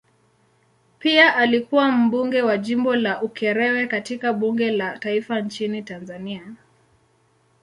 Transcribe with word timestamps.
Pia 0.99 1.35
alikuwa 1.35 1.91
mbunge 1.91 2.41
wa 2.41 2.57
jimbo 2.57 2.95
la 2.95 3.21
Ukerewe 3.21 3.87
katika 3.87 4.33
bunge 4.33 4.71
la 4.71 4.97
taifa 4.99 5.39
nchini 5.41 5.83
Tanzania. 5.83 6.53